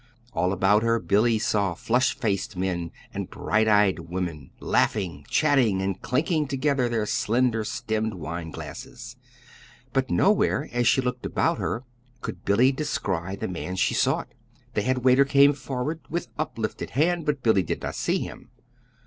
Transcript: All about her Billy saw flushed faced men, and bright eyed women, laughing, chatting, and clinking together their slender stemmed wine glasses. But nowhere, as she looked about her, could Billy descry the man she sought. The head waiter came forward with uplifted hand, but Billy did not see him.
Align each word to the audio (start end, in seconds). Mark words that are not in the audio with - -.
All 0.33 0.51
about 0.51 0.81
her 0.81 0.99
Billy 0.99 1.37
saw 1.37 1.75
flushed 1.75 2.19
faced 2.19 2.57
men, 2.57 2.89
and 3.13 3.29
bright 3.29 3.67
eyed 3.67 3.99
women, 3.99 4.49
laughing, 4.59 5.27
chatting, 5.29 5.79
and 5.79 6.01
clinking 6.01 6.47
together 6.47 6.89
their 6.89 7.05
slender 7.05 7.63
stemmed 7.63 8.15
wine 8.15 8.49
glasses. 8.49 9.15
But 9.93 10.09
nowhere, 10.09 10.67
as 10.71 10.87
she 10.87 11.01
looked 11.01 11.27
about 11.27 11.59
her, 11.59 11.83
could 12.21 12.43
Billy 12.45 12.71
descry 12.71 13.35
the 13.35 13.47
man 13.47 13.75
she 13.75 13.93
sought. 13.93 14.29
The 14.73 14.81
head 14.81 15.05
waiter 15.05 15.23
came 15.23 15.53
forward 15.53 15.99
with 16.09 16.29
uplifted 16.35 16.89
hand, 16.97 17.23
but 17.27 17.43
Billy 17.43 17.61
did 17.61 17.83
not 17.83 17.93
see 17.93 18.17
him. 18.17 18.49